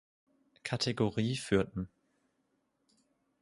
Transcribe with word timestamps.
Kategorie 0.63 1.35
führten. 1.37 1.87